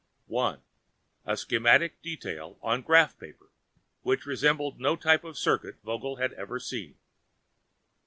One: 0.25 0.61
A 1.27 1.37
schematic 1.37 2.01
detail 2.01 2.57
on 2.63 2.81
graph 2.81 3.19
paper 3.19 3.51
which 4.01 4.25
resembled 4.25 4.79
no 4.79 4.95
type 4.95 5.23
of 5.23 5.37
circuit 5.37 5.75
Vogel 5.83 6.15
had 6.15 6.33
ever 6.33 6.59
seen. 6.59 6.97